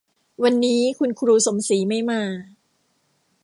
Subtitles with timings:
[0.43, 2.21] วันนี้คุณครูสมศรีไม่มา